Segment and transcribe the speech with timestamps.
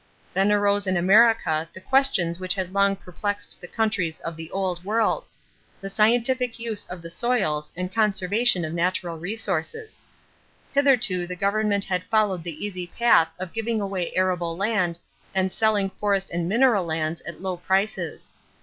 [0.33, 4.83] Then arose in America the questions which had long perplexed the countries of the Old
[4.83, 5.25] World
[5.79, 10.01] the scientific use of the soils and conservation of natural resources.
[10.73, 14.97] Hitherto the government had followed the easy path of giving away arable land
[15.35, 18.31] and selling forest and mineral lands at low prices.